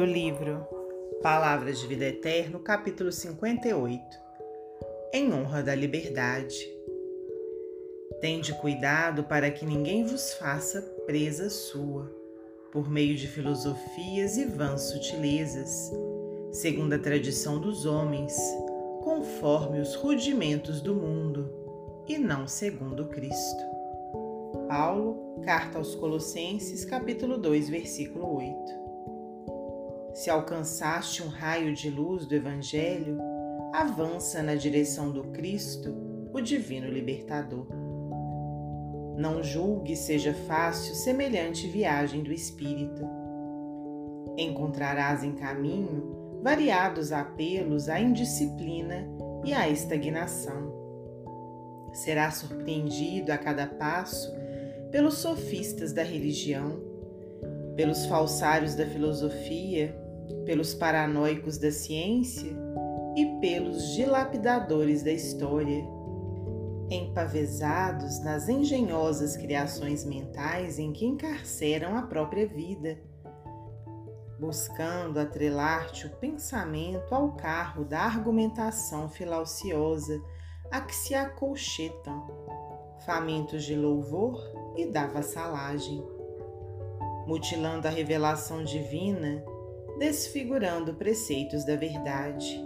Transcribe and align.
do 0.00 0.06
livro 0.06 0.66
Palavras 1.22 1.78
de 1.78 1.86
Vida 1.86 2.06
Eterna, 2.06 2.58
capítulo 2.58 3.12
58 3.12 4.02
Em 5.12 5.30
honra 5.30 5.62
da 5.62 5.74
liberdade. 5.74 6.56
Tende 8.18 8.54
cuidado 8.54 9.24
para 9.24 9.50
que 9.50 9.66
ninguém 9.66 10.02
vos 10.02 10.32
faça 10.32 10.80
presa 11.04 11.50
sua, 11.50 12.10
por 12.72 12.90
meio 12.90 13.14
de 13.14 13.28
filosofias 13.28 14.38
e 14.38 14.46
vãs 14.46 14.84
sutilezas, 14.84 15.92
segundo 16.50 16.94
a 16.94 16.98
tradição 16.98 17.60
dos 17.60 17.84
homens, 17.84 18.34
conforme 19.04 19.82
os 19.82 19.94
rudimentos 19.96 20.80
do 20.80 20.94
mundo, 20.94 21.52
e 22.08 22.16
não 22.16 22.48
segundo 22.48 23.04
Cristo. 23.08 23.62
Paulo, 24.66 25.42
Carta 25.44 25.76
aos 25.76 25.94
Colossenses, 25.94 26.86
capítulo 26.86 27.36
2, 27.36 27.68
versículo 27.68 28.38
8. 28.38 28.79
Se 30.20 30.28
alcançaste 30.28 31.22
um 31.22 31.28
raio 31.28 31.72
de 31.72 31.88
luz 31.88 32.26
do 32.26 32.34
Evangelho, 32.34 33.18
avança 33.72 34.42
na 34.42 34.54
direção 34.54 35.10
do 35.10 35.24
Cristo, 35.28 35.96
o 36.30 36.42
Divino 36.42 36.88
Libertador. 36.88 37.66
Não 39.16 39.42
julgue 39.42 39.96
seja 39.96 40.34
fácil 40.34 40.94
semelhante 40.94 41.66
viagem 41.66 42.22
do 42.22 42.30
Espírito. 42.34 43.02
Encontrarás 44.36 45.24
em 45.24 45.32
caminho 45.32 46.40
variados 46.42 47.12
apelos 47.12 47.88
à 47.88 47.98
indisciplina 47.98 49.08
e 49.42 49.54
à 49.54 49.70
estagnação. 49.70 50.70
Será 51.94 52.30
surpreendido 52.30 53.32
a 53.32 53.38
cada 53.38 53.66
passo 53.66 54.30
pelos 54.90 55.14
sofistas 55.14 55.94
da 55.94 56.02
religião, 56.02 56.78
pelos 57.74 58.04
falsários 58.04 58.74
da 58.74 58.84
filosofia 58.84 59.98
pelos 60.44 60.74
paranoicos 60.74 61.58
da 61.58 61.70
ciência 61.70 62.56
e 63.16 63.26
pelos 63.40 63.94
dilapidadores 63.94 65.02
da 65.02 65.12
história, 65.12 65.84
empavesados 66.90 68.20
nas 68.24 68.48
engenhosas 68.48 69.36
criações 69.36 70.04
mentais 70.04 70.78
em 70.78 70.92
que 70.92 71.06
encarceram 71.06 71.96
a 71.96 72.02
própria 72.02 72.46
vida, 72.46 72.98
buscando 74.38 75.20
atrelar-te 75.20 76.06
o 76.06 76.16
pensamento 76.16 77.14
ao 77.14 77.32
carro 77.32 77.84
da 77.84 78.00
argumentação 78.00 79.08
filauciosa 79.08 80.20
a 80.70 80.80
que 80.80 80.94
se 80.94 81.14
acolchetam, 81.14 82.26
famintos 83.04 83.64
de 83.64 83.74
louvor 83.74 84.40
e 84.76 84.86
da 84.86 85.06
vassalagem, 85.06 86.02
mutilando 87.26 87.86
a 87.86 87.90
revelação 87.90 88.64
divina 88.64 89.44
desfigurando 90.00 90.94
preceitos 90.94 91.62
da 91.62 91.76
verdade, 91.76 92.58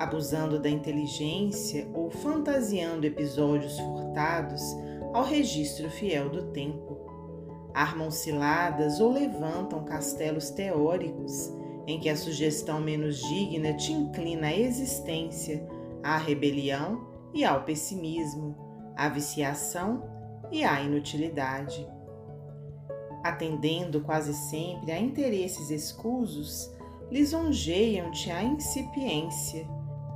abusando 0.00 0.58
da 0.58 0.68
inteligência 0.68 1.88
ou 1.94 2.10
fantasiando 2.10 3.06
episódios 3.06 3.78
furtados 3.78 4.60
ao 5.14 5.22
registro 5.22 5.88
fiel 5.88 6.28
do 6.28 6.50
tempo. 6.50 6.98
Armam 7.72 8.10
ciladas 8.10 8.98
ou 9.00 9.12
levantam 9.12 9.84
castelos 9.84 10.50
teóricos 10.50 11.54
em 11.86 12.00
que 12.00 12.08
a 12.08 12.16
sugestão 12.16 12.80
menos 12.80 13.20
digna 13.28 13.72
te 13.74 13.92
inclina 13.92 14.48
à 14.48 14.56
existência, 14.56 15.64
à 16.02 16.16
rebelião 16.16 17.06
e 17.32 17.44
ao 17.44 17.62
pessimismo, 17.62 18.56
à 18.96 19.08
viciação 19.08 20.02
e 20.50 20.64
à 20.64 20.82
inutilidade 20.82 21.88
atendendo 23.22 24.00
quase 24.00 24.32
sempre 24.32 24.92
a 24.92 24.98
interesses 24.98 25.70
escusos, 25.70 26.70
lisonjeiam-te 27.10 28.30
a 28.30 28.42
incipiência, 28.42 29.66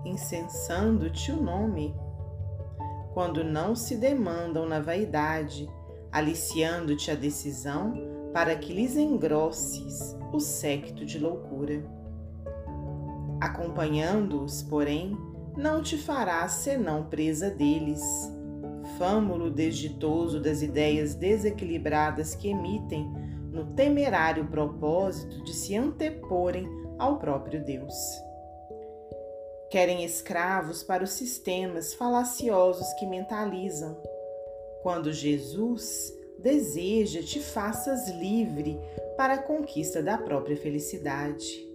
incensando-te 0.04 1.32
o 1.32 1.42
nome. 1.42 1.94
Quando 3.12 3.44
não 3.44 3.74
se 3.74 3.96
demandam 3.96 4.66
na 4.66 4.80
vaidade, 4.80 5.68
aliciando-te 6.10 7.10
a 7.10 7.14
decisão 7.14 7.94
para 8.32 8.56
que 8.56 8.72
lhes 8.72 8.96
engrosses 8.96 10.16
o 10.32 10.40
séquito 10.40 11.04
de 11.04 11.18
loucura. 11.18 11.84
Acompanhando-os, 13.40 14.62
porém, 14.62 15.16
não 15.56 15.82
te 15.82 15.96
farás 15.96 16.52
senão 16.52 17.04
presa 17.04 17.50
deles 17.50 18.02
fâmulo 18.98 19.50
desditoso 19.50 20.40
das 20.40 20.62
ideias 20.62 21.14
desequilibradas 21.14 22.34
que 22.34 22.48
emitem 22.48 23.10
no 23.50 23.74
temerário 23.74 24.46
propósito 24.46 25.42
de 25.44 25.52
se 25.52 25.76
anteporem 25.76 26.68
ao 26.98 27.18
próprio 27.18 27.64
Deus. 27.64 27.94
Querem 29.70 30.04
escravos 30.04 30.82
para 30.82 31.04
os 31.04 31.10
sistemas 31.10 31.94
falaciosos 31.94 32.92
que 32.94 33.06
mentalizam, 33.06 34.00
quando 34.82 35.12
Jesus 35.12 36.12
deseja 36.38 37.22
te 37.22 37.40
faças 37.40 38.08
livre 38.08 38.78
para 39.16 39.34
a 39.34 39.42
conquista 39.42 40.02
da 40.02 40.18
própria 40.18 40.56
felicidade. 40.56 41.66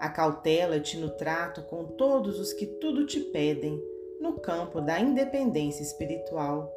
Acautela-te 0.00 0.96
no 0.96 1.10
trato 1.10 1.62
com 1.62 1.84
todos 1.84 2.40
os 2.40 2.52
que 2.52 2.66
tudo 2.66 3.06
te 3.06 3.20
pedem 3.20 3.80
no 4.22 4.34
campo 4.34 4.80
da 4.80 5.00
independência 5.00 5.82
espiritual, 5.82 6.72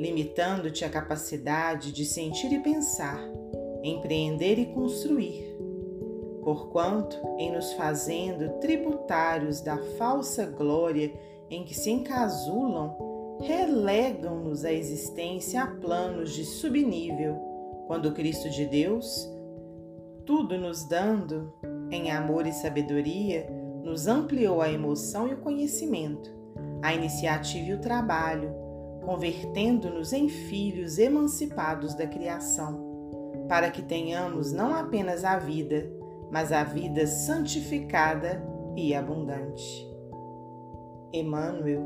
limitando-te 0.00 0.84
a 0.84 0.90
capacidade 0.90 1.92
de 1.92 2.04
sentir 2.04 2.52
e 2.52 2.58
pensar, 2.58 3.22
empreender 3.84 4.58
e 4.58 4.66
construir. 4.66 5.56
Porquanto, 6.42 7.16
em 7.38 7.52
nos 7.52 7.72
fazendo 7.74 8.58
tributários 8.58 9.60
da 9.60 9.78
falsa 9.96 10.44
glória 10.44 11.12
em 11.48 11.64
que 11.64 11.72
se 11.72 11.88
encasulam, 11.88 13.38
relegam-nos 13.40 14.64
a 14.64 14.72
existência 14.72 15.62
a 15.62 15.68
planos 15.68 16.34
de 16.34 16.44
subnível, 16.44 17.36
quando 17.86 18.12
Cristo 18.12 18.50
de 18.50 18.66
Deus, 18.66 19.30
tudo 20.26 20.58
nos 20.58 20.84
dando, 20.88 21.52
em 21.92 22.10
amor 22.10 22.44
e 22.44 22.52
sabedoria, 22.52 23.46
nos 23.84 24.08
ampliou 24.08 24.60
a 24.60 24.68
emoção 24.68 25.28
e 25.28 25.34
o 25.34 25.38
conhecimento 25.38 26.41
a 26.82 26.92
iniciativa 26.92 27.70
e 27.70 27.74
o 27.74 27.80
trabalho, 27.80 28.52
convertendo-nos 29.04 30.12
em 30.12 30.28
filhos 30.28 30.98
emancipados 30.98 31.94
da 31.94 32.06
criação, 32.06 33.46
para 33.48 33.70
que 33.70 33.82
tenhamos 33.82 34.52
não 34.52 34.74
apenas 34.74 35.24
a 35.24 35.38
vida, 35.38 35.88
mas 36.30 36.50
a 36.50 36.64
vida 36.64 37.06
santificada 37.06 38.42
e 38.76 38.94
abundante. 38.94 39.88
Emmanuel, 41.12 41.84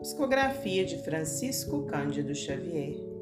psicografia 0.00 0.84
de 0.84 0.98
Francisco 0.98 1.82
Cândido 1.84 2.34
Xavier. 2.34 3.15